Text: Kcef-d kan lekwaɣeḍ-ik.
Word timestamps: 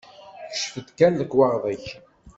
Kcef-d 0.51 0.87
kan 0.97 1.13
lekwaɣeḍ-ik. 1.17 1.85